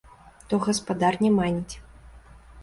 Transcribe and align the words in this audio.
То 0.53 0.57
гаспадар 0.63 1.19
не 1.27 1.31
маніць. 1.37 1.75